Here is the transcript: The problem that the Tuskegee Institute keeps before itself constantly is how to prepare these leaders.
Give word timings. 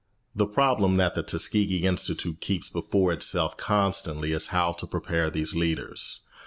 The 0.33 0.47
problem 0.47 0.95
that 0.95 1.13
the 1.13 1.21
Tuskegee 1.21 1.85
Institute 1.85 2.41
keeps 2.41 2.71
before 2.71 3.13
itself 3.13 3.55
constantly 3.55 4.31
is 4.31 4.47
how 4.47 4.71
to 4.71 4.87
prepare 4.87 5.29
these 5.29 5.53
leaders. 5.53 6.21